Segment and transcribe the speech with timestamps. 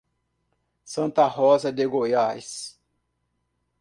[0.83, 2.79] Santa Rosa de Goiás